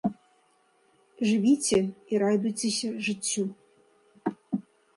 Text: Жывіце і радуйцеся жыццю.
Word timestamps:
Жывіце 1.31 1.79
і 2.13 2.23
радуйцеся 2.25 2.89
жыццю. 3.11 3.45